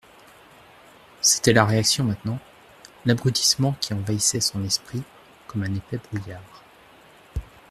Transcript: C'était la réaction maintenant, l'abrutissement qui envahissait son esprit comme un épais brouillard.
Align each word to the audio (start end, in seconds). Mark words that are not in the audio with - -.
C'était 1.21 1.53
la 1.53 1.63
réaction 1.63 2.03
maintenant, 2.03 2.39
l'abrutissement 3.05 3.75
qui 3.79 3.93
envahissait 3.93 4.39
son 4.41 4.63
esprit 4.63 5.03
comme 5.47 5.61
un 5.61 5.75
épais 5.75 5.99
brouillard. 6.11 6.63